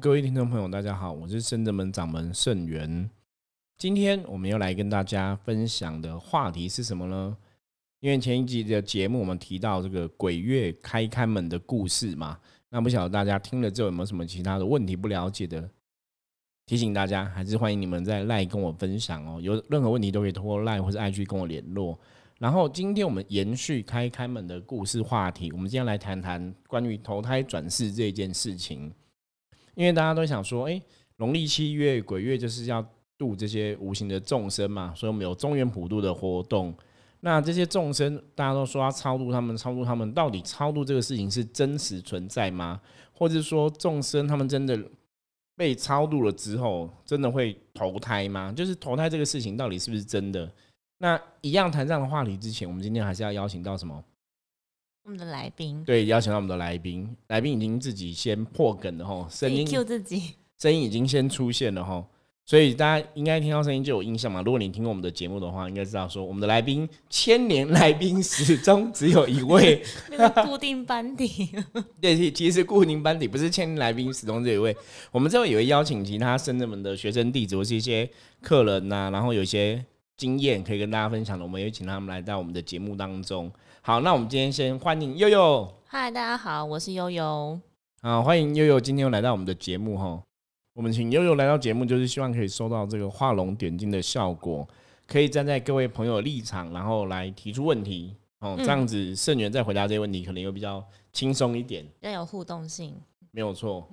[0.00, 3.10] 各位听众朋友，大家好，我是圣德门掌门圣元。
[3.76, 7.36] 今天我们要来跟大家分享的话题是什么呢？
[7.98, 12.38] 因为前一集的节目我们提到这个鬼月开开门的故事嘛，
[12.68, 15.68] 那不晓得大家听了之后有没有什么其他的问题不了解的？
[16.66, 19.40] 提醒大家，还是欢迎你们在赖跟我分享哦。
[19.40, 21.98] 有任何问题都可以通过赖或者 IG 跟我联络。
[22.38, 28.92] 然后今天我们延续开开门的故事话题，我们今天来谈谈关于投胎转世这件事情。
[29.78, 30.82] 因为大家都想说，哎，
[31.18, 32.84] 农历七月鬼月就是要
[33.16, 36.74] 度这些无形的众生嘛，所以我们有中原普渡的活动。
[37.20, 42.80] 那这些众生，大家都说要超度他们，超度他们，到底超度这个事情是真实存在吗？
[43.12, 44.76] 或者说众生他们真的
[45.56, 48.52] 被超度了之后，真的会投胎吗？
[48.52, 50.52] 就是投胎这个事情到底是不是真的？
[50.98, 54.02] 那一样谈这样的话题之前，我们今天还是要邀请到什么？
[55.08, 62.04] 我们的来宾对，邀请到我们的来宾，来宾已经自己先破梗了哈，声音 Q 自己，声音已经先出现了哈，
[62.44, 64.42] 所以大家应该听到声音就有印象嘛。
[64.42, 69.82] 如果你听过我们的节目的话，应该知道说我们的来宾千年来宾始终只有一位，
[70.44, 71.48] 固定班底。
[72.02, 74.76] 对，其实固定班底不是千年来宾始终只有一位，
[75.10, 78.06] 我们这位也会邀请其他深圳门的学生弟子或是一些
[78.42, 79.82] 客人呐，然后有一些。
[80.18, 83.48] 经验可以跟大家分享的，我们也请他们来到我们的节目当中。
[83.88, 85.66] 好，那我们今天先欢迎悠悠。
[85.86, 87.58] 嗨，大家好，我是悠悠。
[88.02, 90.22] 啊，欢迎悠悠今天又来到我们的节目哈。
[90.74, 94.68] 我们请悠悠来到节目，就是希望可以收到这个画龙点睛的效果，
[95.06, 98.56] 可以站在各位朋友立场，然后来提出问题哦。
[98.58, 102.94] 这样子圣元在回答这些问题，可能又比较轻松一点，要有互动性。
[103.30, 103.88] 没有错。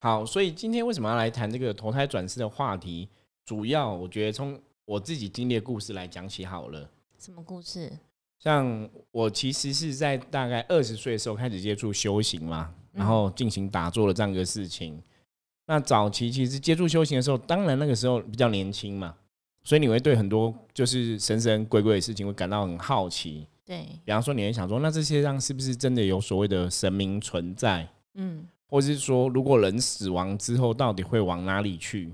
[0.00, 3.10] 好，所以今天为什么要来谈这个投胎转世的话题？
[3.44, 6.88] 主要我觉得从我自己经历的故事来讲起好了。
[7.18, 7.92] 什么故事？
[8.44, 15.02] 像我其实是在大概二十岁的时候开始接触修行嘛，然后进行打坐的这样一个事情。
[15.66, 19.14] 那早期其实接触修行的时候，当然那个时候比较年轻嘛，
[19.62, 23.46] 所以你会对很多就是神神鬼鬼的事情会感到很好奇。
[23.64, 27.88] 对，比方说你会想说，那这些上是不是真的有所谓的神明存在？
[28.12, 32.12] 嗯，或者是说，如果人死亡之后，到底会往哪里去？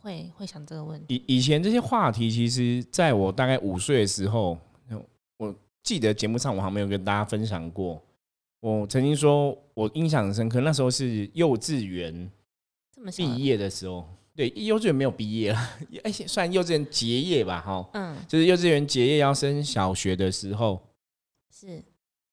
[0.00, 1.16] 会会想这个问题。
[1.26, 4.67] 以以前这些话题，其实在我大概五岁的时候，我
[5.88, 7.98] 记得节目上我还没有跟大家分享过。
[8.60, 12.30] 我曾经说，我印象很深刻，那时候是幼稚园
[13.16, 14.06] 毕业的时候。
[14.36, 15.58] 对，幼稚园没有毕业了，
[16.04, 17.88] 哎，算幼稚园结业吧，哈。
[17.94, 20.78] 嗯，就是幼稚园结业要升小学的时候。
[21.50, 21.82] 是。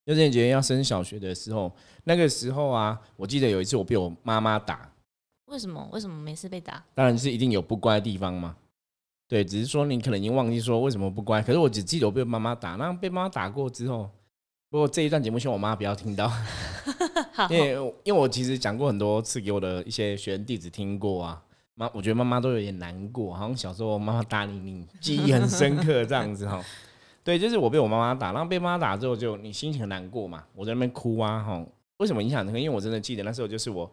[0.03, 1.71] 幼稚园结业要升小学的时候，
[2.03, 4.91] 那个时候啊，我记得有一次我被我妈妈打。
[5.45, 5.87] 为什么？
[5.93, 6.83] 为什么没事被打？
[6.93, 8.57] 当然是一定有不乖的地方嘛。
[9.27, 11.41] 对，只是说你可能已经忘记说为什么不乖。
[11.41, 14.09] 可是我只记得我被妈妈打，那被妈妈打过之后，
[14.69, 16.31] 不过这一段节目希望我妈不要听到。
[17.49, 17.71] 因为
[18.03, 21.43] 因为我其实讲过很多次给我的一些学生弟子听过啊，
[21.73, 26.63] 妈，我觉得妈妈都有点难过，好像小时候妈妈打你，你记忆很深刻这样子哈。
[27.23, 31.65] 对，就是我被我妈妈打，然后被妈妈打之后，就你心情很难过嘛，我在那边哭啊哈。
[31.97, 32.45] 为什么影响？
[32.47, 33.91] 因为我真的记得那时候就是我。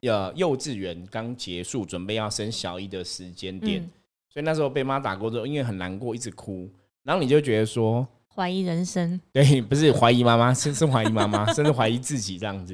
[0.00, 3.88] 呃，幼稚园刚结束，准备要升小一的时间点，
[4.38, 6.70] 所以那时候被妈打过之后，因为很难过，一直哭，
[7.02, 12.72] 然后你就觉得说怀疑人生，对， 不是怀疑妈妈，是是怀疑妈妈，甚至怀疑自己这样子，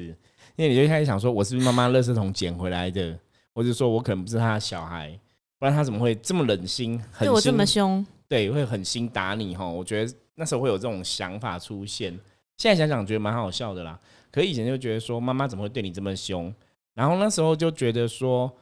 [0.57, 3.17] 因为你就开始想说，我是不是妈妈垃圾桶捡回来的，
[3.55, 5.19] 或者说我可能不是他的小孩，
[5.57, 9.67] 不然他怎么会这么冷心，对我这么凶，对，会狠心打你哈？
[9.67, 12.11] 我觉得那时候会有这种想法出现，
[12.57, 13.99] 现在想想觉得蛮好笑的啦，
[14.31, 16.53] 可以前就觉得说妈妈怎么会对你这么凶？
[16.93, 18.55] 然后那时候就觉得说，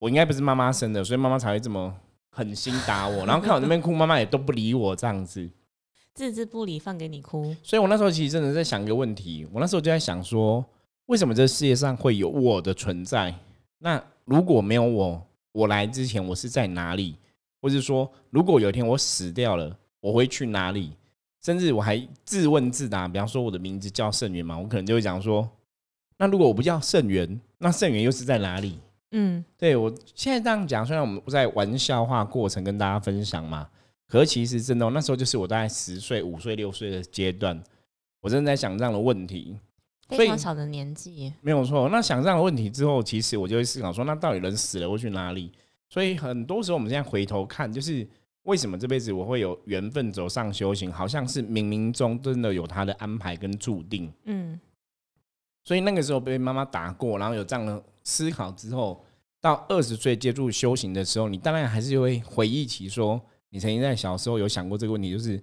[0.00, 1.94] 我应该不是妈妈生的，所以妈妈才会这么
[2.38, 3.26] 狠心打我。
[3.26, 5.50] 然后看我那边哭，妈妈也都不理我这样子，
[6.14, 7.52] 置之不理，放给你哭。
[7.64, 10.64] 所以我那时候其实真的在想一个问题，我那时候就在想说，
[11.06, 13.34] 为什么这世界上会有我的存在？
[13.78, 17.16] 那如果没有我，我来之前我是在哪里？
[17.60, 20.92] 或是说，如果有一天我死掉了，我会去哪里？
[21.42, 25.48] 甚至我还自问自答，比方说我的名字叫圣元嘛，我可能就会讲说。
[26.18, 28.78] 那如果我不叫圣元，那圣元又是在哪里？
[29.12, 33.68] 嗯，对我现在这样讲，虽然我们在玩笑话过程跟大家分享嘛，
[34.06, 37.62] 可是其实真的那时候就是我大概十岁、五岁、六岁的阶段，
[38.20, 39.58] 我正在想这样的问题，
[40.10, 41.88] 非常小的年纪，没有错。
[41.88, 45.52] 那想这样的问题之后，其实我就会思考说，那到底人死了会去哪里？
[45.88, 48.06] 所以很多时候我们现在回头看，就是
[48.42, 54.12] 为什么这辈子我会有缘分走上修行，好像是冥冥中真的有他的安排跟注定。
[54.24, 54.60] 嗯。
[55.64, 59.04] 所以那个时候被妈妈打过，然后有这样的思考之后，
[59.38, 63.20] 到二十岁接触修行的时候，你当然还是会回忆起说，
[63.50, 65.38] 你曾经在小时候有想过这个问题，就是，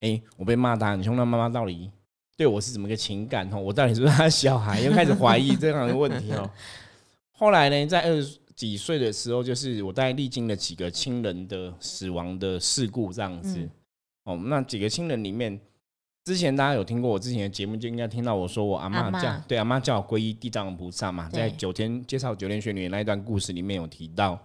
[0.00, 1.90] 哎，我被骂大，你凶，那妈妈到底
[2.34, 3.60] 对我是怎么个情感哦？
[3.60, 4.80] 我到底是不是他的小孩？
[4.80, 6.50] 又开始怀疑这样的问题哦。
[7.38, 13.68] 后来呢，在二十几岁的时候，就是我大概历经了几个亲人的死亡的事故这样子。
[14.24, 15.60] 哦，那几个亲人里面，
[16.26, 24.36] 之前大家有听过我之前的节目，就应该听到我说我阿妈叫对阿妈叫我皈依地藏菩萨嘛，在九天介绍九天玄女那一段故事里面有提到，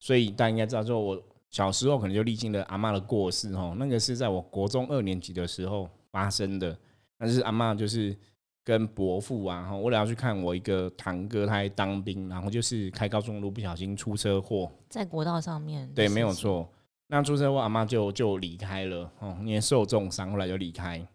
[0.00, 6.74] 所以大家应该知道，说我小时候可能就历经了阿妈的过世哦，那个是在我国中二年级的时候发生的，
[7.18, 8.16] 但是阿妈就是
[8.64, 16.66] 跟伯父啊，哈，为了要去看我一个堂哥，他还当兵，然后就是开高速公路不小心出车祸，在国道上面，对，没有错。
[17.08, 21.06] 那出车祸，阿妈就就离开了哦，因为受重伤，后来就离开。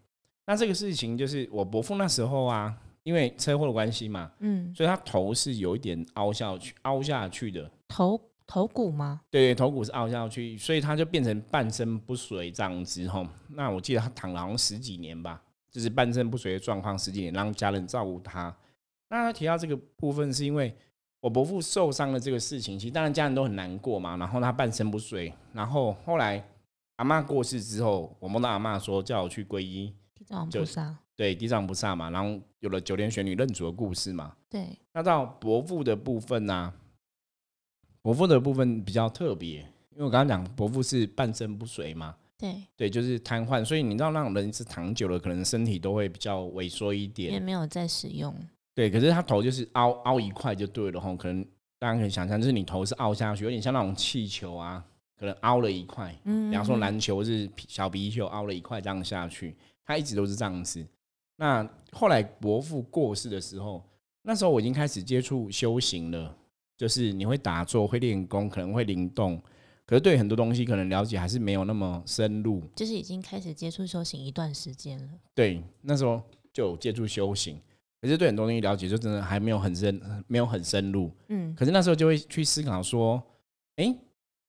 [0.46, 7.70] 那这个事情就是我伯父那时候啊，因为车祸的关系嘛，嗯，所以他头是有一点凹下去，凹下去的。
[7.88, 9.20] 头头骨吗？
[9.30, 13.26] 对，头骨是凹下去，所以他就变成半身不遂这样子吼。
[13.48, 18.54] 那我记得他躺了好像十几年吧，就是半身不遂的状况十几年，让家人照顾他。
[19.08, 20.74] 那他提到这个部分是因为。
[21.20, 24.14] 我伯父受伤的这个事情，其实当然家人都很难过嘛。
[24.18, 26.46] 然后他半身不遂，然后后来
[26.96, 29.90] 阿妈过世之后，我梦到阿妈说叫我去皈依
[30.26, 32.10] 地藏菩萨，对地藏菩萨嘛。
[32.10, 34.34] 然后有了九天玄女认主的故事嘛。
[34.48, 34.66] 对。
[34.92, 36.72] 那到伯父的部分呢？
[38.00, 39.60] 伯父的部分比较特别，
[39.92, 42.14] 因为我刚刚讲伯父是半身不遂嘛。
[42.36, 42.62] 对。
[42.76, 48.34] 对，就是瘫痪，所以你知道那种人是躺久了，可能身体都会比较萎缩一点，也没有在使用。
[48.74, 51.46] 对，可是他头就是凹凹一块就对了哈，可能
[51.78, 54.84] 大家可以想象，就是你头是凹下去，有点像那种气球啊，
[55.16, 56.14] 可能凹了一块。
[56.24, 60.86] 嗯，比方说篮球是小皮球凹了一块这样下去，他一直都是这样子。
[61.36, 63.82] 那后来伯父过世的时候，
[64.22, 66.36] 那时候我已经开始接触修行了，
[66.76, 69.42] 就是你会打坐、会练功，可能会灵动，
[69.84, 72.62] 可是对很多东西可能了解还是没有那么深入。
[72.76, 75.08] 就是已经开始接触修行一段时间了。
[75.34, 76.22] 对，那时候
[76.52, 77.60] 就接触修行。
[78.00, 81.10] 可是对很多东西了解，就真的还没有很深，没有很深入。
[81.28, 83.22] 嗯，可是那时候就会去思考说，
[83.76, 83.96] 哎，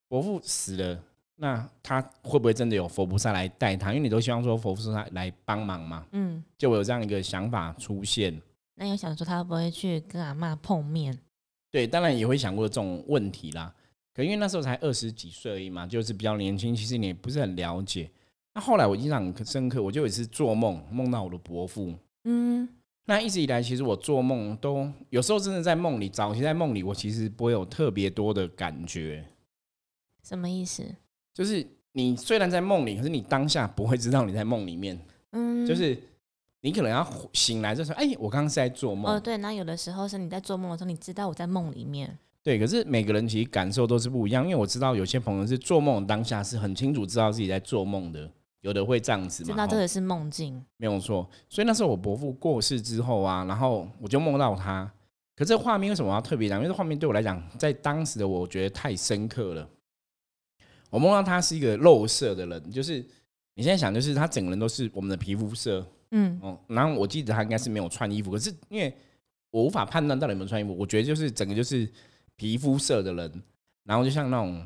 [0.09, 1.01] 伯父死了，
[1.37, 3.93] 那他会不会真的有佛菩萨来带他？
[3.93, 6.05] 因为你都希望说佛菩萨来帮忙嘛。
[6.11, 8.41] 嗯，就有这样一个想法出现。
[8.75, 11.17] 那有想说他会不会去跟阿妈碰面？
[11.71, 13.73] 对，当然也会想过这种问题啦。
[14.13, 18.09] 可因为那时候才二十几岁而已嘛，就是比较年轻，其实你也不是很了解。
[18.53, 21.93] 那后来我印象很深刻，我就有一次做梦，梦到我的伯父。
[22.23, 22.67] 嗯。
[23.07, 29.23] 那一直以来，其实我做梦都有时候真的在梦里，早期在梦里，我其实不会有特别多的感觉。
[30.23, 30.95] 什么意思？
[31.35, 34.97] 就是你虽然在梦里，可是你当下不会知道你在梦里面。
[35.33, 35.95] 嗯，就是
[36.61, 39.35] 你可能要醒来就说：“哎，我刚刚是在做梦。”哦，对。
[39.37, 42.17] 那有的时候是你在做梦的时候，你知道我在梦里面。
[42.41, 48.31] 对，可是每个人其实感受都是不一样，因为我知道有些朋友是做梦当下是很清楚知道自己在做梦的。
[48.61, 49.51] 有的会这样子嘛？
[49.51, 51.29] 知道这个是梦境，没有错。
[51.47, 54.91] 所以那时候我伯父过世之后啊，然后我就梦到他。
[55.35, 56.57] 可这画面为什么要特别讲？
[56.59, 59.69] 因为这画面对我来讲，在当时的我觉得太深刻了。
[60.95, 63.03] 我梦到他是一个肉色的人，就是
[63.55, 66.57] 你现在想，就是他整个人都是我们的皮肤色，嗯哦。
[66.67, 68.95] 然后我记得他应该是没有穿衣服，可是因为
[69.51, 71.85] 我无法判断到底有没有穿衣服，我觉得就是整个就是
[72.37, 73.43] 皮肤色的人，
[73.83, 74.65] 然后就像那种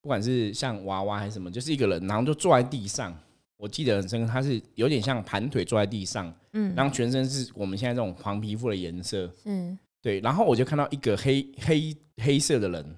[0.00, 3.14] 不管是像娃娃还是什么，就是一个人，然后就坐在地上。
[3.58, 12.96] 我记得很深，他是有点像盘腿坐在地上，嗯，然后全身是我们现在这种黄皮肤的颜色，嗯，对，然后我就看到一个黑黑黑色的人，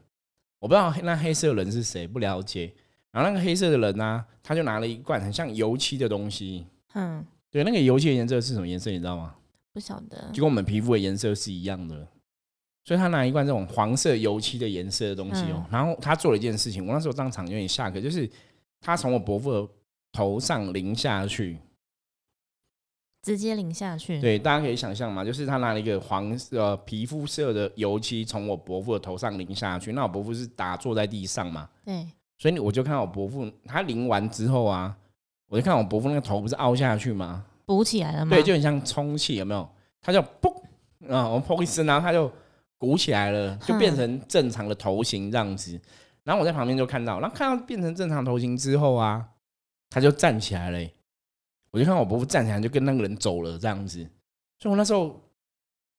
[0.59, 2.73] 我不知道那黑色的人是谁，不了解。
[3.11, 8.91] 然后那个黑色的人呢，他就拿了一罐很像油漆的东西，嗯，对，那个油漆的颜色是什么颜色？
[8.91, 9.35] 你知道吗？
[9.73, 12.07] 不晓得，就跟我们皮肤的颜色是一样的，
[12.85, 18.29] 所以他拿一罐这种黄色油漆的颜色的东西哦，然后他做了一件事情，我那时候当场有点吓客，就是
[18.81, 19.69] 他从我伯父的。
[20.11, 21.59] 头上淋下去，
[23.23, 24.21] 直接淋下去。
[24.21, 29.93] 对，大家可以想象嘛，就是他拿了一个黄色皮肤色的油漆从我伯父的头上淋下去。
[29.93, 31.69] 那我伯父是打坐在地上嘛？
[31.85, 32.07] 对。
[32.39, 34.97] 所以我就看到我伯父，他淋完之后啊，
[35.49, 37.45] 我就看我伯父那个头不是凹下去吗？
[37.67, 38.31] 补起来了吗？
[38.31, 39.69] 对，就很像充气，有没有？
[40.01, 40.53] 他就嘣
[41.13, 42.31] 啊，我砰一声，然后他就
[42.79, 45.79] 鼓起来了， 就变成正常的头型这样子。
[46.23, 49.29] 然后我在旁边就看到，然后看到变成正常头型之后啊。
[49.91, 50.79] 他就站起来了，
[51.71, 53.99] 我就看我伯父站起来，就跟那个人走了这样子，
[54.59, 55.21] 所以我那时候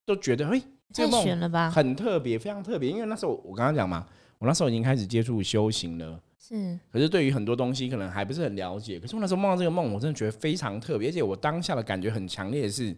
[0.05, 0.61] 都觉得，哎，
[0.93, 2.89] 太悬了吧，很特别，非常特别。
[2.89, 4.07] 因为那时候我刚刚讲嘛，
[4.39, 6.77] 我那时候已经开始接触修行了，是。
[6.91, 8.99] 可是对于很多东西可能还不是很了解。
[8.99, 12.95] 可是我那时候梦到这个梦，我真的觉得非常特别，而且我当下的感觉很强烈的是，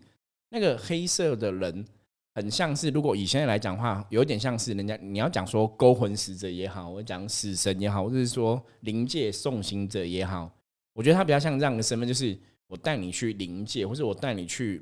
[0.49, 1.85] 那个黑色的人
[2.33, 10.49] 很像是，如果以现在来讲话，有点像是人家你要讲说勾魂使者也好，我讲死神也好，或者是说灵界送行者也好。
[10.93, 12.37] 我觉得他比较像这样的身份，就是
[12.71, 14.81] 我带你去灵界，或者我带你去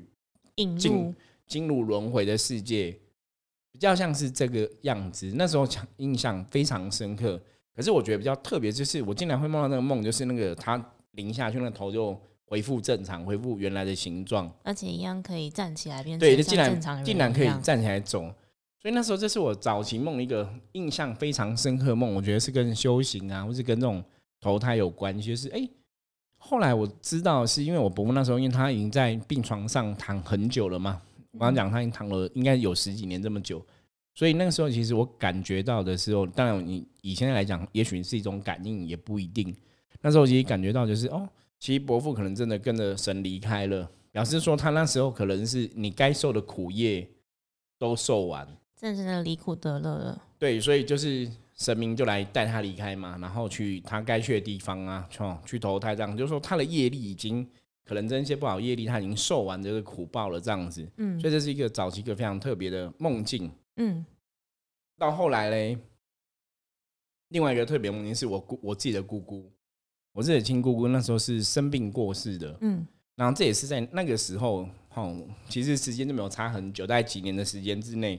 [0.54, 1.14] 引进入
[1.48, 2.96] 进入轮回的世界，
[3.72, 5.32] 比较像是这个样子。
[5.34, 7.42] 那时候强印象非常深刻。
[7.74, 10.80] 可是我觉得比较特别，就是我竟然会梦到那个梦，就是那个他
[11.12, 14.48] 淋下去，那个头就恢复正常，恢复原来的形状。
[14.62, 18.32] 而且一样可以站起来变对，竟然竟然可以站起来走。
[18.80, 24.02] 所以那时候，这是我早期梦一个印象非常深刻的梦，我觉得是跟修行啊，或是跟这种
[24.40, 25.28] 投胎有关系。
[25.28, 25.68] 就是哎、
[26.50, 33.64] 后来我知道是因为我伯父那时候，因为他已经在病床上躺很久了嘛，我刚刚讲他已经躺了应该有十几年这么久，
[34.16, 39.54] 所以那个时候其实我感觉到的时候，当然你以现在来讲，也许是一种感应，也不一定。
[40.00, 41.28] 那时候其实感觉到就是哦，
[41.60, 47.08] 其实伯父可能真的跟着神离开了，表示说他那时候可能是你该受的苦业
[47.78, 48.44] 都受完，
[48.76, 50.20] 真的真的离苦得乐了。
[50.36, 51.30] 对，所以就是
[51.60, 57.46] 神明就来带他离开嘛，然后去他该去的地方啊，去去投胎这样，就是说他的业力已经
[57.84, 61.20] 可能这些不好业力他已经受完这个苦报了这样子，嗯。
[61.20, 63.52] 所以这是一个早期一个非常特别的梦境。
[63.76, 64.04] 嗯。
[64.98, 65.78] 到后来嘞，
[67.28, 69.52] 另外一个特别梦境是我姑我自己的姑姑，
[70.14, 72.86] 我自己的亲姑姑那时候是生病过世的，嗯。
[73.16, 78.18] 然后这也是在那个时候，哦，其实时间就没有差很久，大概几年的时间之内。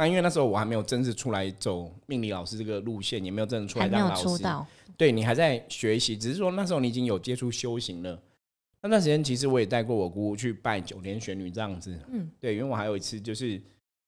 [0.00, 4.66] 那因为那时候我还没有正式出来走命理老师这个路线，也没有正式出来当老师，出道，
[4.96, 8.18] 对你还在学习，只是说那时候你已经有接触修行了。
[8.80, 13.60] 那段时间其实我也带过我姑姑去拜九天玄女这样子，嗯对，因为我还有一次就是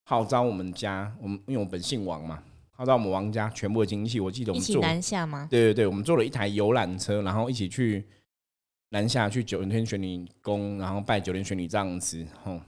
[0.05, 5.47] 号召我们家，我们因为我本姓王嘛，号召我们王家全部的亲戚，我记得我一起们做南下吗？
[5.51, 8.03] 对对对，我们坐了一台游览车，然后一起去
[8.89, 12.27] 南下去九天玄女宫，然后拜九天玄女这样子。
[12.43, 12.63] 吼，当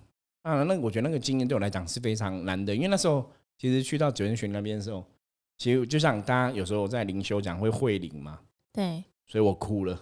[0.52, 5.04] 然，那我觉得那个经验对我来讲是非常难的，因为那时候其实去到九天玄女那边的时候，
[5.56, 8.40] 其实就像大家有时候在灵修讲会会灵嘛，
[8.72, 9.98] 对，所以我哭了。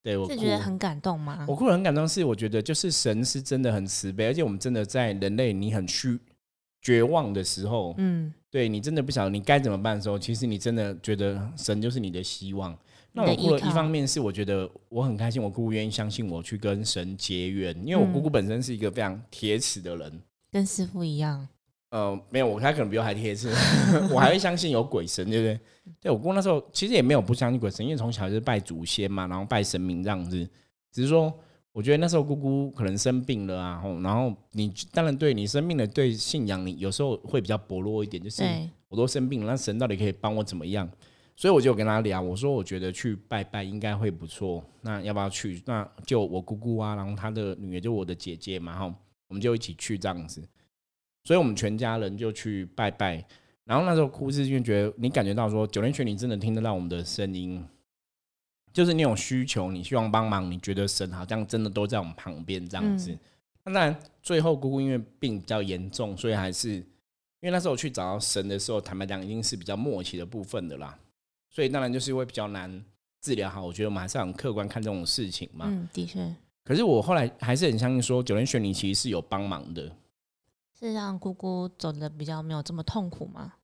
[0.00, 1.56] 对我哭了，是觉得很感动吗我？
[1.56, 6.18] 哭了很感动，是我觉得就是神是真的很慈悲，而且我们真的在人类你很虚
[6.80, 12.78] 绝望的时候，嗯，对你真的不晓得你该怎么办的时候，其实你真的觉得神就是你的希望。
[13.12, 20.20] 那我哭了，一方面是我觉得我很开心，我姑姑愿意相信我去跟神结缘，因为我姑姑嗯本身是一个非常铁齿的人。
[20.50, 21.46] 跟师傅一样，
[21.90, 23.48] 呃，没有，我他可能比我还铁齿，
[24.12, 25.60] 我还会相信有鬼神，对不对？
[26.00, 30.48] 对我姑那时候其实也没有不相信鬼神，因为从小就是拜祖先嘛，然后拜神明这样子。
[30.92, 31.32] 只是说，
[31.72, 38.42] 我觉得那时候姑姑可能生病了啊，然后你当然对你生病了，对信仰你有时候会比较薄弱一点，就是，
[38.88, 40.88] 我都生病了，那神到底可以帮我怎么样？
[41.38, 45.62] 所以我就跟他聊，我说我觉得去拜拜应该会不错，那要不要去？
[45.66, 48.92] 那就我姑姑啊，然后她的女儿就我的姐姐嘛，哈，
[49.28, 50.42] 我们就一起去这样子。
[51.22, 53.24] 所以我们全家人就去拜拜，
[53.62, 57.64] 然后那时候哭是因为觉得你感觉到说九天玄女真的听得到我们的声音，
[58.72, 63.12] 就是你有需求，你希望帮忙，你觉得神好像真的都在我们旁边这样子。
[63.12, 63.18] 嗯
[63.64, 66.84] 那当然，最后姑姑因为病比较严重，所以还是因
[67.42, 70.98] 为那时候去找到神的时候，坦白讲已经是比较末期的部分的啦，
[71.48, 72.84] 所以当然就是会比较难
[73.20, 73.64] 治疗好。
[73.64, 75.66] 我觉得我们还是很客观看这种事情嘛。
[75.68, 79.90] 嗯，的确可是我后来还是很相信说，九连玄女其实是有帮忙的。
[80.78, 83.54] 是让姑姑走的比较没有这么痛苦吗？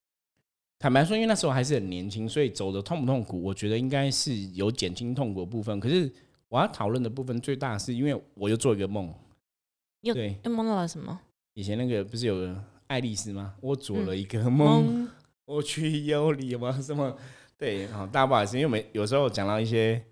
[0.79, 5.79] 坦白说，因为那时候还是很年轻，所以走的痛不痛苦，我觉得应该是有减轻痛苦的部分。
[5.79, 6.13] 可是
[6.49, 9.15] 我要讨论的部分最大是，因为我又做一个梦，
[10.01, 11.21] 又对，又梦到了什么？
[11.55, 13.55] 以前那个不是有个爱丽丝吗？
[13.61, 15.09] 我做了一个梦，梦
[15.45, 16.73] 我去有理吗？
[16.83, 17.17] 什么？
[17.59, 20.03] 对，好，大家不好意思，因为我们有时候讲到一些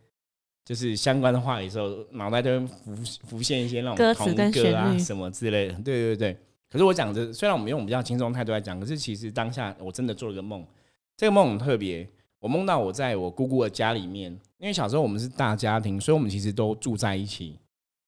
[0.64, 2.96] 就是相关的话语的时候，脑袋就会浮
[3.26, 5.74] 浮现一些那种歌词歌啊什么之类的。
[5.74, 6.36] 对对对。
[6.70, 10.66] 可是我讲的，虽然我们用比较轻松的态度来讲，可是其实当下我真的做了个梦，
[11.16, 12.08] 这个梦很特别。
[12.38, 17.56] 我梦到我在我姑姑的家里面，因为小时候我们是大家庭，所以我们其实都住在一起，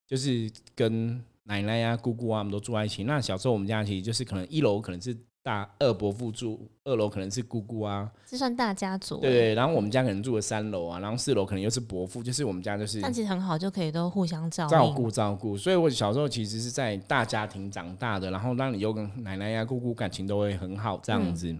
[0.08, 3.04] 就是跟奶奶呀、姑姑啊，我们都住在一起。
[3.04, 9.54] 那小时候我们家其实就是可能一楼可能是大二伯父住，二楼可能是姑姑啊，这算大家族欸，对对。
[9.54, 15.54] 然后我们家可能住了三楼啊，然后四楼可能又是伯父，就是我们家就是但其实很好，就可以都互相照应照顾照顾。
[15.54, 21.54] 所以我小时候其实是在大家庭长大的，然后让你又跟奶奶呀、姑姑感情都会很好这样子。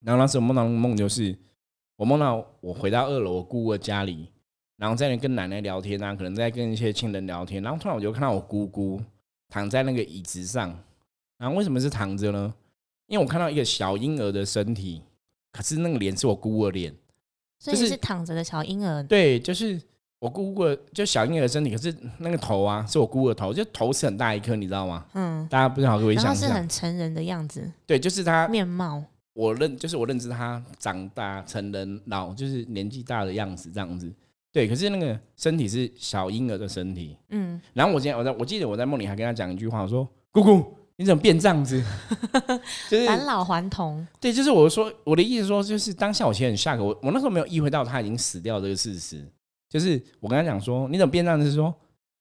[0.00, 1.38] 然后那时候梦到的梦就是，
[1.94, 4.28] 我梦到我回到二楼我姑姑的家里，
[4.76, 9.00] 然后在那跟奶奶聊天啊，可能在跟一些亲人聊天，然后突然我就看到我姑姑
[9.48, 10.76] 躺在那个椅子上，
[11.38, 12.52] 然后为什么是躺着呢？
[13.10, 15.02] 因为我看到一个小婴儿的身体，
[15.52, 16.94] 可是那个脸是我姑姑的脸。
[17.58, 19.78] 所以就是是躺着的小婴儿，对，就是
[20.20, 25.04] 我姑姑的，就小婴儿的身体，可是那个头啊，是我姑姑的头，就头是很大一颗，你知道吗？
[25.12, 26.46] 嗯，大家不知道可以然后是？
[26.46, 29.02] 很成人的样子，对，就是他，面貌，
[29.34, 34.10] 我认，就是我认知他长大成人老，就是年纪大的样子这样子。
[34.52, 37.16] 对，可是那个身体是小婴儿的身体。
[37.28, 41.82] 嗯，然后我今天我在我记得我在梦里还跟他讲一句话，我说：“姑姑，你怎么变这样子？”
[42.90, 49.26] 就是返老还童，对，就是我说我的意思说，就是当下我其实很吓个我我那时候没有意会到他已经死掉这个事实。
[49.70, 51.74] 就是我跟他讲说：“你怎么变这样子？”是说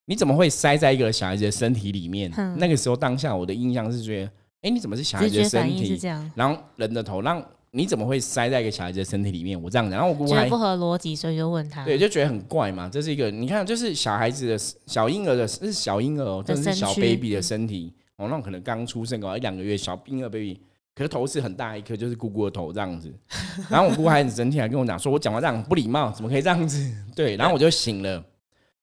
[0.05, 2.31] 你怎么会塞在一个小孩子的身体里面？
[2.31, 4.31] 哼那个时候当下我的印象是觉得，
[4.61, 5.99] 哎，你怎么是小孩子的身体？
[6.35, 9.61] 然后人的头，让你怎么会塞在一个小孩子的身体里面？
[9.61, 11.83] 我这样讲，然后我姑姑还觉得不合逻辑，所以就问他。
[11.83, 12.87] 对，就觉得很怪嘛。
[12.87, 20.59] 这是一个，你看，就是小孩子的小婴儿的，是小婴儿哦，真的是小 baby 的身体哦，那种可能刚出生哦，一两个月小婴儿 baby，
[20.93, 23.09] 可是头是很大一颗，就是姑姑的头这样子。
[23.69, 26.93] 然后我姑姑还很生气，还跟我讲说，我讲话这样不礼貌，怎么可以这样子？
[27.15, 28.21] 对，然后我就醒了。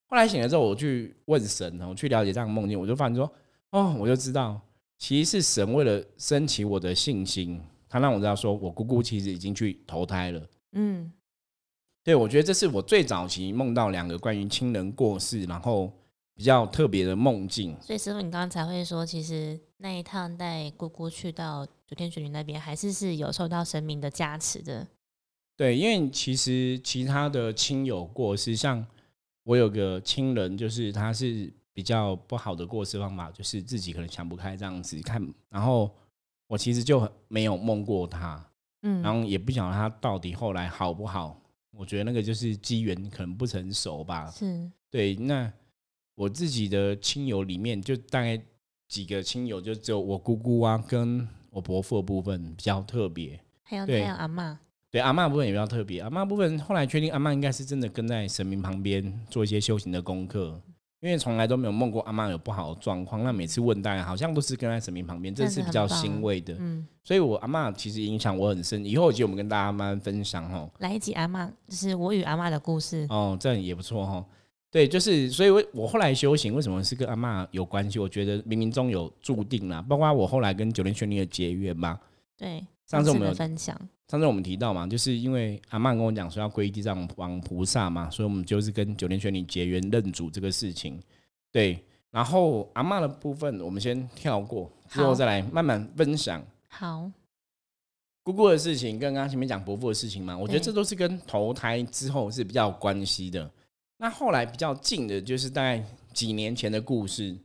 [0.07, 3.31] 后来醒了之后，我去问神，我去了解这样的梦境，我就发现说，
[3.71, 4.59] 哦，我就知道，
[4.97, 10.41] 其实是神为了升起我的信心，他让我知道说我姑姑其实已经去投胎了。
[10.73, 11.13] 嗯，
[12.03, 15.93] 对，我觉得这是我最早期梦到两个关于亲人过世，然后
[16.37, 17.75] 比较特别的梦境。
[17.81, 24.87] 所以师傅，你刚刚才会说，其实那一趟带姑姑去到九天玄女那边，还是是有受到神明的加持的。
[25.57, 28.87] 对，因为其实其他的亲友过世，像
[29.45, 35.91] 我有个亲人，就是他是比较不好的过世方法，就是自己可能想不开这样子看，然后
[36.47, 38.47] 我其实就很没有梦过他，
[38.83, 41.41] 嗯，然后也不晓得他到底后来好不好。
[41.79, 44.31] 我觉得那个就是机缘可能不成熟吧。
[44.31, 45.51] 是对，那
[46.17, 48.41] 我自己的亲友里面，就大概
[48.89, 53.39] 几个亲友，就只有我姑姑啊，跟我伯父的部分比较特别。
[53.63, 54.57] 还有还对有阿嬷，
[54.91, 60.59] 对阿嬷部分也比较特别，阿嬷部分后来确定阿嬷应该是真的跟在神明旁边做一些修行的功课，
[61.01, 63.23] 因为从来都没有梦过阿嬷有不好的状况。
[63.23, 66.55] 那每次问大家，好像都是跟在神明旁边，这是是比较欣慰的。
[66.59, 68.83] 嗯，所以我阿嬷其实影响我很深。
[68.85, 70.71] 以后有机会我们跟大家慢慢分享哦。
[70.79, 73.05] 来一集阿嬷，就是我与阿嬷的故事。
[73.11, 74.25] 哦，这样也不错哈。
[74.77, 77.99] 对，就是所以我，我后来修行为什么是跟阿嬷有关系？
[77.99, 79.81] 我觉得冥冥中有注定啦。
[79.81, 81.99] 包括我后来跟九天玄女的结缘嘛。
[82.37, 83.75] 对，上次我们有分享，
[84.07, 91.01] 上次我们提到嘛，就是因为阿嬷跟我讲说要皈依地藏王菩萨嘛，所以我们就是跟九天玄女结缘认主这个事情。
[91.51, 97.11] 对，然后阿嬷的部分我们先跳过，之后再来慢慢分享好，
[98.23, 100.37] 姑姑的事情，跟刚刚前面讲伯父的事情嘛。
[100.37, 103.51] 我觉得对这都是跟投胎之后是比较有关系的。
[103.99, 107.37] 那后来比较近的，就是大概几年前的故事，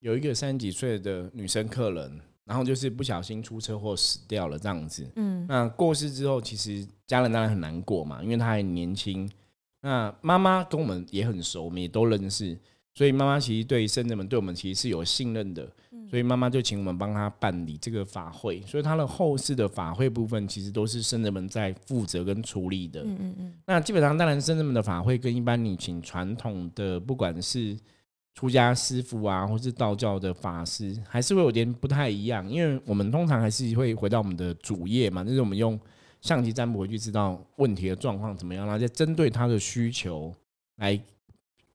[0.00, 5.06] 有一个三十几岁的女生客人，然后就是不小心出车祸死掉了这样子。
[5.16, 9.30] 嗯那过世之后，其实家人当然很难过嘛，因为她还年轻。
[9.82, 12.58] 那妈妈跟我们也很熟，我们也都认识，
[12.96, 15.70] 所以妈妈其实对圣人们对我们其实是有信任的，
[16.08, 23.02] 所以妈妈就请我们帮她办理这个法会，所以她的后世的法会部分其实都是圣人们在负责跟处理的。
[23.02, 27.76] 嗯嗯嗯，那基本上，当然圣人们的法会跟一般你请传统的，不管是
[28.34, 32.48] 出家师傅啊，或是道教的法师，还是会有点不太一样。
[32.48, 35.78] 因为我们通常还是会回到我们的主业嘛，就是我们用
[36.22, 40.32] 象棋占卜回去知道问题的状况怎么样，然后再针对他的需求
[40.76, 40.98] 来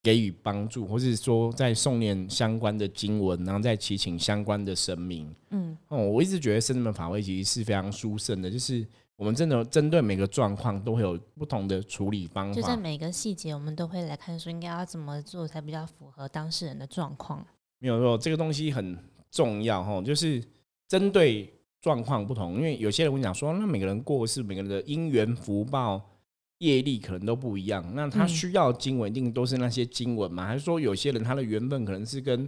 [0.04, 5.32] 给予帮助，或是说在诵念相关的经文，然后再祈请相关的神明。
[5.52, 8.84] 嗯，哦，我一直觉得圣人们法会其实是非常殊胜的，就是
[9.16, 12.60] 我们真的针对每个状况都会有不同的处理方法。
[12.60, 17.46] 就在每个细节，我们都会来看说应该要怎么做才比较符合当事人的状况。
[17.78, 18.98] 没有错，这个东西很
[19.30, 20.44] 重要哈，就是
[20.88, 26.02] 针对状况不同，因为有些人会讲说，那每个人过世，每个人的因缘福报。
[26.62, 30.45] 业力可能都不一样，那他嗯需要经文一定都是那些经文吗？
[30.45, 32.47] 还是说有些人他的缘分可能是跟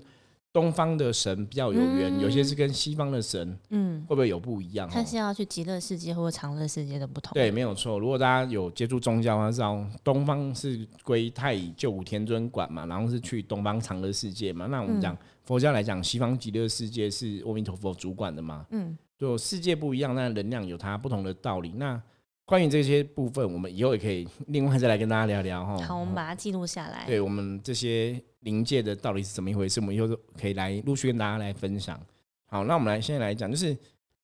[0.51, 4.87] 东方的神比较有缘，嗯有些是跟西方的神嗯，会不会有不一样？
[4.87, 7.33] 他是要去极乐世界或者长乐世界的不同。
[7.33, 7.97] 对，没有错。
[7.97, 14.67] 如果大家有接触宗教的话，知道东方是归太乙救苦天尊管嘛，然后是去东方长乐世界嘛。
[14.67, 18.63] 那我们讲、佛教来讲，西方极乐世界是阿弥陀佛主管的嘛。
[18.69, 21.73] 嗯，就世界不一样，那能量有它不同的道理。
[21.77, 21.99] 那
[22.45, 25.77] 关于这些部分，我们以后也可以另外再来跟大家聊聊哈。
[25.85, 27.05] 好，我们把它记录下来。
[27.05, 31.99] 对我们这些临界的到底是怎么一回事，我们以后都可以来陆续跟大家来分享。
[32.45, 33.75] 好，那我们来现在来讲，就是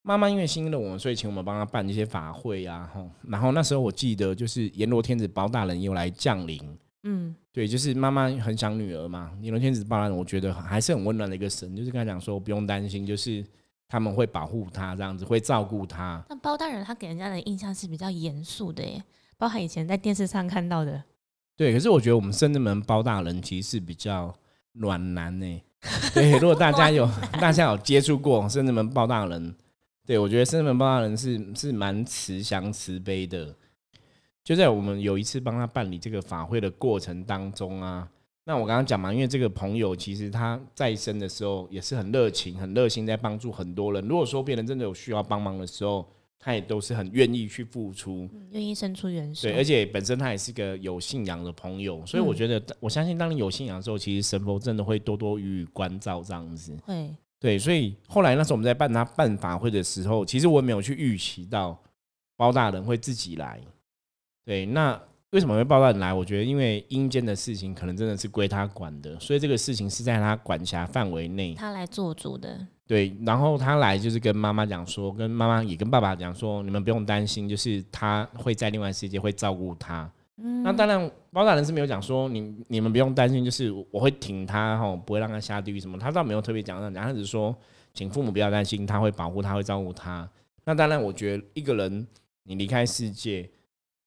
[0.02, 3.10] 妈妈因为信任我们，所以请我们帮她办一些法会啊，吼。
[3.28, 6.62] 然后那时候我记得就是阎罗天子包大人也有来降临，
[7.04, 9.32] 嗯，对，就是妈妈很想女儿嘛。
[9.42, 13.44] 阎罗天子包大人，我觉得还是很温暖的一个神，就是跟他讲说不用担心，就是
[13.90, 16.24] 他们会保护他，这样子会照顾他。
[16.30, 19.04] 那包大人他给人家的印象是比较严肃的耶，
[19.36, 21.04] 包含以前在电视上看到的。
[21.58, 24.34] 对，可是我觉得我们深圳门包大人其实是比较
[24.74, 25.62] 暖男呢、
[26.14, 27.10] 对，如果大家有
[27.42, 29.56] 大家有接触过深圳门包大人，
[30.06, 33.54] 对我觉得深圳门包大人是是蛮慈祥慈悲的。
[34.44, 38.08] 就在我们有一次帮他办理这个法会的过程当中啊，
[38.50, 44.04] 那我刚刚讲嘛，因为这个朋友其实他在生的时候也是很热情、很热心，在帮助很多人。
[44.08, 46.04] 如果说别人真的有需要帮忙的时候，
[46.40, 49.48] 他也都是很愿意去付出，愿意伸出援手。
[49.48, 56.76] 对，而且本身他也是个有信仰的朋友，所以我觉得，我相信当你有信仰的时候，其实神佛真的会多多予以关照，这样子。
[56.84, 61.80] 会，对，所以后来那时候我们在办他办法会的时候，其实我没有去预期到
[62.36, 63.62] 包大人会自己来。
[64.44, 65.00] 对，那
[65.32, 66.12] 为什么会报大人来？
[66.12, 72.66] 我觉得因为阴间的事情可能真的是归他管的，所以这个事情是在他管辖范围内，他来做主的。
[72.88, 80.12] 对，然后他来就是跟妈妈讲说，跟妈妈也跟爸爸讲说，你们不用担心，就是他会在另外世界会照顾他。
[80.38, 85.96] 嗯，那当然包大人是没有讲说你你们不用担心，就是我会挺他哈，不会让他下地狱什么。
[86.00, 87.56] 他倒没有特别讲这样讲，他只是说
[87.94, 90.28] 请父母不要担心，他会保护他，会照顾他。
[90.66, 92.08] 那当然，我觉得一个人
[92.46, 93.48] 你离开世界。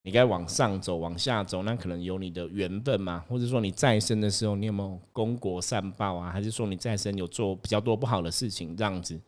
[0.04, 6.30] 你该往上走，往下走，那可能有你的缘分嘛，或者说你再生的时候，你有没有功国善报啊？
[6.30, 9.20] 还是说你再生有做比较多不好的事情这样子？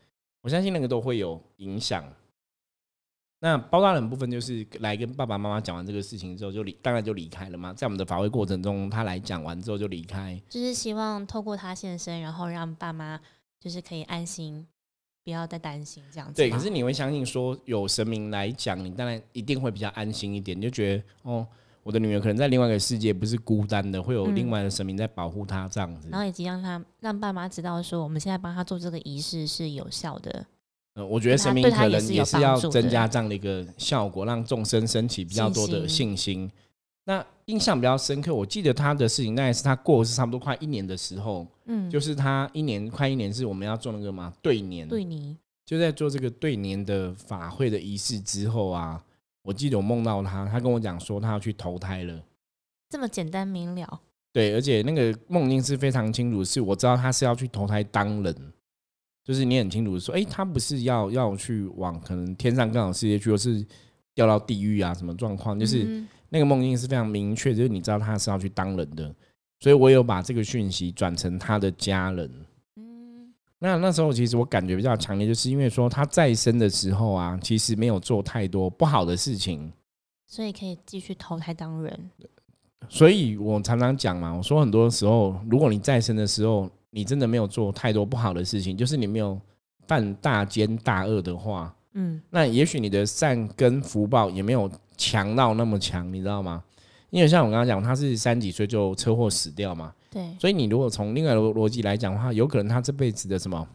[0.43, 2.05] 我相信那个都会有影响。
[3.41, 7.73] 那包大人部分就是来跟爸爸妈妈讲完这个事情之后，就离当然就离开了嘛。
[7.73, 13.21] 在我们的法会过程中，他来讲完之后就离开，就是希望透过他现身，然后让爸妈
[13.61, 14.67] 就是可以安心。
[15.25, 16.35] 不要再担心这样子。
[16.35, 21.47] 对，可是你会相信说有神明来讲，你当然一定会比较安心一点，你就觉得哦，
[21.83, 26.09] 我的女儿可能在另外一个世界不是孤单的，会有另外的神明在保护她这样子。
[26.11, 30.47] 然后以及让他让爸妈知道说，我们现在帮他做这个仪式是有效的。
[30.95, 36.51] 呃，我觉得神明可能也是要增加这样的一个效果，让众生升起比较多的信心。
[37.07, 45.05] 那印象比较深刻，我记得他的事情，那也是他过是差不多快一年的时候，嗯，就是他一年快一年是我们要做那个嘛对年，对。
[45.05, 45.37] 年，
[45.67, 49.05] 就在做这个对年的法会的仪式之后啊，
[49.43, 52.23] 我记得我梦到他，他跟我讲说他要去投胎了，
[52.88, 54.01] 这么简单明了，
[54.33, 58.35] 对，而且那个梦境是非常清楚，是我知道他是要去投胎当人，
[59.23, 63.62] 就是你很清楚说，哎，他不是要要去往可能天上更好世界去，而是
[64.14, 66.03] 掉到地狱啊什么状况，就是。
[66.35, 69.14] 那个梦境是非常明确，就是你知道他是要去当人的，
[69.61, 72.29] 所以我有把这个讯息转成他的家人。
[72.75, 79.73] 嗯，那那时候其实我感觉比较强烈，就是因为说他再生的时候啊，其实没有做太多不好的事情，
[80.27, 82.11] 所以可以继续投胎当人。
[82.88, 89.40] 所以我常常讲嘛，我说很多时候，如果你再生的时候，你真的没有做太多不好的事情，就是你没有
[89.87, 94.71] 犯大奸大恶的话，嗯，那也许你的善跟福报也没有。
[94.97, 96.63] 强到那么强，你知道吗？
[97.11, 100.33] 因为像我刚刚讲，他是三几岁就车祸死掉嘛，对。
[100.39, 103.67] 所以你如果从另外逻逻辑来讲的话，有可能他这辈子的什么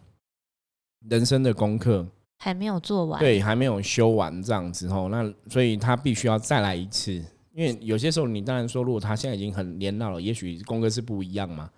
[1.09, 5.09] 人生的功课还没有做完，对，还没有修完这样子吼。
[5.09, 7.21] 那所以他必须要再来一次。
[7.51, 11.69] 因为有些时候你当然说，如果他现在已经很年老了，也许功课是不一样嘛。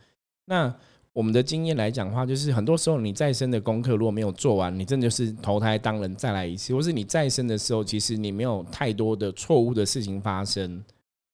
[0.46, 0.72] 那
[1.14, 10.82] 我们的经验来讲的话，就是很多时候你再生的功课如果没有做完，你真的就是投胎当人再来一次，或是你再生的时候，其实你没有太多的错误的事情发生，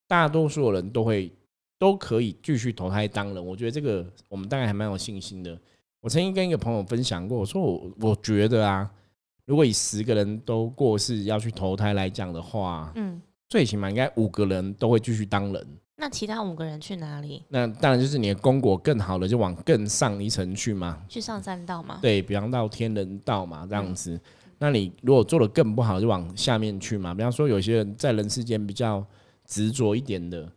[0.08, 1.32] 大多数人都会
[1.78, 3.46] 都可以继续投胎当人。
[3.46, 5.56] 我觉得这个我们大概还蛮有信心的。
[6.02, 8.90] 我曾经跟一个朋友分享过，我说我我觉得啊，
[9.46, 15.68] 如果以十个人都过世要去投胎来讲的话，嗯，最起码应该五个人都会继续当人。
[16.00, 17.44] 那其他五个人去哪里？
[17.50, 21.02] 那当然就是你的功果更好了，就往更上一层去嘛。
[21.10, 21.98] 去上三道嘛？
[22.02, 24.20] 对，比方到天人道嘛，这样子。
[24.60, 27.16] 那你如果做的更不好，就往下面去嘛。
[27.16, 29.04] 比方说，有些人在人世间比较
[29.46, 30.48] 执着一点的，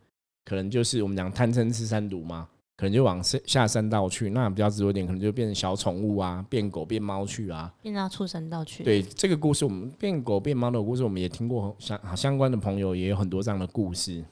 [0.45, 4.29] 可能就是我们讲贪嗔痴三毒嘛，可能就往下下三道去。
[4.29, 8.83] 那比较执着一点，可能就变成小宠物啊，变狗变猫去啊，变到畜生道去。
[8.83, 14.23] 对，这个故事我们变狗变猫的故事，我们也听过，相相关的朋友也有很多这样的故事。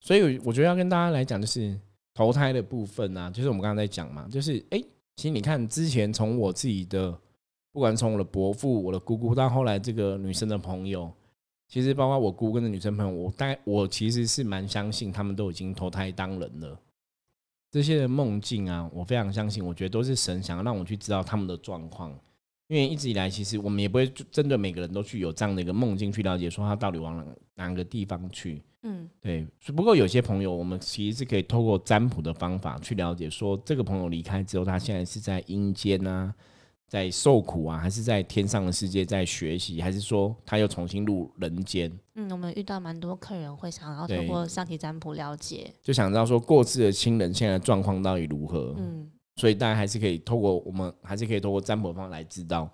[0.00, 1.78] 所以我觉得要跟大家来讲，就是
[2.14, 4.78] 投胎的部分啊，就是我们刚刚在讲嘛，就是哎，
[5.16, 7.16] 其实你看之前从我自己的，
[7.72, 11.12] 不管从我的伯父、我的姑姑到后来这个女生的朋友，
[11.68, 16.78] 其实包括我姑跟的女生朋友，我大概我其实是蛮相信他们都已经投胎当人了。
[17.70, 22.16] 这些的梦境啊，我非常相信，我觉得都是神想要让我去知道他们的状况。
[22.68, 27.24] 因为一直以来，其实我们也不会针对每个人都去有这样的一个梦境去了解，说他到底往哪
[27.54, 28.60] 哪个地方去。
[28.82, 29.46] 嗯，对。
[29.74, 36.34] 不过有些朋友，我们其实是可以透过占卜的方法去了解，说这个朋友离开之后，他现在是在阴间啊，
[36.88, 41.90] 在受苦啊，还是在天上的世界在学习，还是说他又重新入人间？
[42.16, 48.74] 嗯，我们遇到蛮多客人会想要透过上体占卜了解，就想知道说过世的亲人现在状况到底如何。
[48.76, 49.10] 嗯。
[49.36, 52.68] 所以大家还是可以透过我们，还是可以透过占卜方来知道。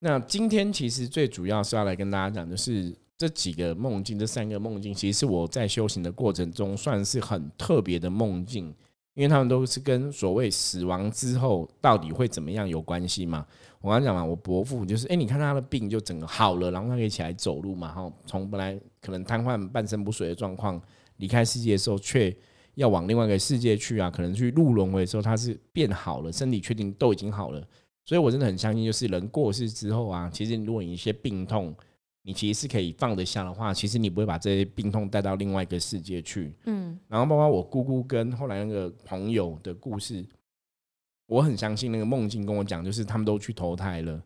[0.00, 8.74] 那今天其实最主要是要来跟大家讲，就是这几个梦境，这三个梦境，其实是我在修行的过程中算是很特别的梦境，
[9.14, 13.46] 因为他们都是跟所谓死亡之后到底会怎么样有关系嘛。
[13.82, 20.80] 我刚讲嘛，我伯父就是，哎，你看他的病就整个好了，然后他可以起来走路嘛，然后，从本来可能瘫痪、半身不遂的状况，
[21.16, 22.34] 离开世界的时候，却
[22.74, 27.66] 要往另外一个世界去啊，可能去入轮回的时候，他是变好了，身体确定都已经好了，
[28.04, 31.74] 所以我真的很相信，就是人过世之后啊，其实如果你一些病痛。
[32.22, 36.52] 你其实是可以放得下的话，其实你不会把这些病痛带到另外一个世界去。
[36.66, 40.22] 嗯，然后包括我姑姑跟后来那个朋友的故事，
[41.24, 44.22] 我很相信那个梦境跟我讲，就是他们都去投胎了。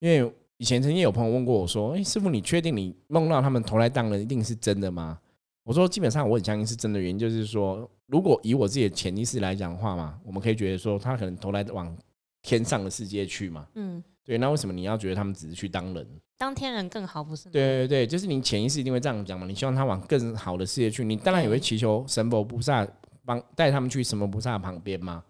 [0.00, 5.18] 因为以前曾经有朋友问过我说：“哎，师傅，你确定你梦到他们投胎当人一定是真的吗？”
[5.66, 7.00] 我说：“基本上我很相信是真的。
[7.00, 11.92] 原因就是说，如果以我自己的潜意识来讲的话嘛，我们可以觉得说他可能投来往
[12.40, 13.66] 天上的世界去嘛。
[13.74, 14.38] 嗯，对。
[14.38, 16.06] 那为什么你要觉得他们只是去当人？
[16.38, 17.50] 当天人更好，不是？
[17.50, 19.44] 对对对，就是你潜意识一定会这样讲嘛。
[19.44, 22.86] 你希望他往更好的世界去，你当然也会祈求神佛菩萨
[23.24, 25.24] 帮带他们去神佛菩萨旁边嘛。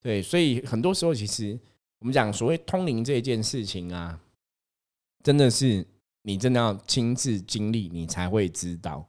[0.00, 1.60] 对，所以很多时候其实
[1.98, 4.18] 我们讲所谓通灵这件事情啊，
[5.22, 5.86] 真的是
[6.22, 9.06] 你真的要亲自经历，你才会知道。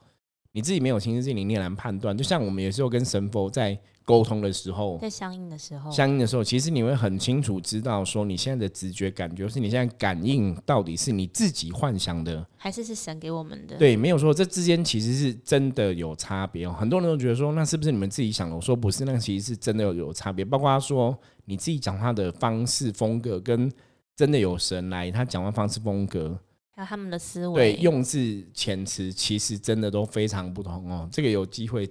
[0.55, 2.17] 你自己没有亲自经历，你很难判断。
[2.17, 3.77] 就像我们有时候跟神佛在。
[4.07, 13.75] 沟通的时候，在相应的时候，相应的时候，其实你会很清楚知道，说你现在的直觉感觉是你现在感应到底是你自己幻想的，还是是神给我们的？
[13.77, 16.75] 对，没有说这之间其实是真的有差别哦。
[16.79, 18.55] 很多人都觉得说，那是不是你们自己想的？
[18.55, 20.45] 我说不是，那其实是真的有有差别。
[20.45, 23.71] 包括他说你自己讲话的方式风格，跟
[24.15, 26.37] 真的有神来他讲话方式风格，
[26.75, 28.19] 还有他们的思维，对，用字
[28.53, 31.09] 遣词，其实真的都非常不同哦。
[31.11, 31.89] 这个有机会。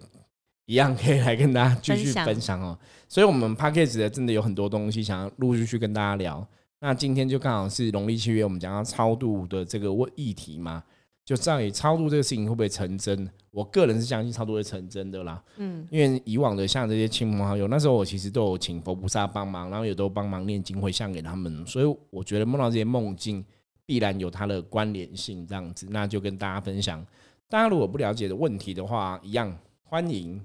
[0.67, 6.43] 一样可以来跟大家继续分享哦，所以，我们 p a c k a g e 的真的有很多东西想要陆续去跟大家聊。
[6.81, 10.83] 那今天就刚好是农历七月，我们讲到超度的这个问议题嘛，
[11.23, 13.29] 就在于超度这个事情会不会成真？
[13.51, 15.45] 我个人是相信超度会成真的啦。
[15.59, 23.45] 嗯，因为以往的像这些亲朋好友，那时候我其实都有请佛菩萨帮忙，然后也都帮忙念经回向给他们，所以我觉得梦到这些梦境
[23.87, 27.05] 必然有它的关联性，这样子，那就跟大家分享。
[27.49, 30.43] 大家如果不了解的问题的话，一样欢迎。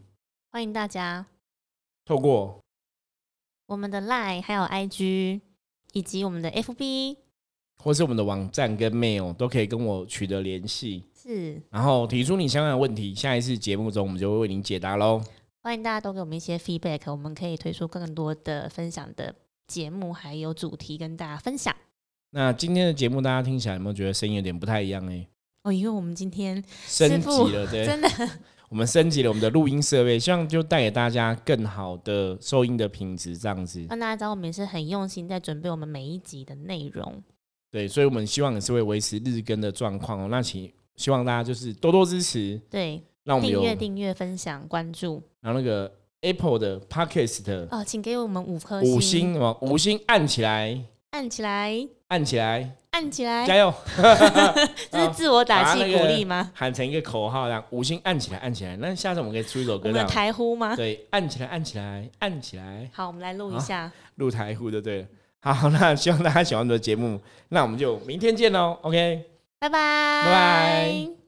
[0.52, 1.26] 欢迎大家
[2.06, 2.60] 透过
[3.68, 5.42] 我们的 Line、还有 IG
[5.94, 7.18] 以及我们的 FB，
[7.78, 11.06] 或是我们的网站跟 Mail 都可以跟我取得联系。
[11.14, 15.22] 是，然后提出你相关的问题，下一次节目中我们就会为您解答喽。
[15.62, 19.36] 欢迎大家都给我们一些 feedback，我们可以推出更多的分享的
[19.68, 21.76] 节目，还有主题跟大家分享。
[22.32, 25.28] 那今天的节目大家听起来有没有觉得声音有点不太一样呢？
[25.64, 28.08] 哦，因为我们今天升级了，对，真的。
[28.70, 33.84] 我们升级了我们的录音设备，希望就带给大家更好的收音的品质，这样子。
[33.90, 37.24] 那大家知道我们也是很用心在准备我们每一集的内容。
[37.72, 40.28] 对，所以我们希望也是会维持日更的状况哦。
[40.30, 45.22] 那请希望大家就是多多支持，对，让我们订阅、订阅、分享、关注。
[45.42, 50.80] 然后那个 Apple 的 Podcast 哦，请给我们五颗五星哦，五星按起来，
[51.12, 52.76] 按起来，按起来。
[52.92, 53.72] 按起来，加油！
[54.92, 56.52] 这是自我打气鼓励吗？
[56.56, 58.76] 喊成一个口号，让五星按起来，按起来。
[58.78, 60.76] 那下次我们可以出一首歌，叫台呼吗？
[60.76, 62.90] 对，按起来，按起来，按起来。
[62.92, 65.08] 好，我们来录一下，录台呼就对了。
[65.40, 68.78] 好，那希望大家喜欢我们的节目，那我们就明天见喽。
[68.82, 69.24] OK，
[69.60, 71.19] 拜拜，拜拜。